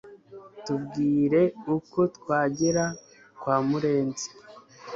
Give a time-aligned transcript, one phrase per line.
[0.65, 1.41] Tubwire
[1.75, 2.85] uko twagera
[3.41, 4.27] kwa murenzi